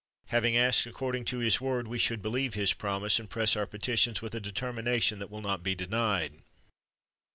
Having 0.29 0.57
asked 0.57 0.87
according 0.87 1.25
to 1.25 1.37
His 1.37 1.61
word, 1.61 1.87
we 1.87 1.99
should 1.99 2.23
believe 2.23 2.55
His 2.55 2.73
promise, 2.73 3.19
and 3.19 3.29
press 3.29 3.55
our 3.55 3.67
petitions 3.67 4.19
with 4.19 4.33
a 4.33 4.39
determination 4.39 5.19
that 5.19 5.29
will 5.29 5.41
not 5.43 5.61
be 5.61 5.75
denied. 5.75 6.41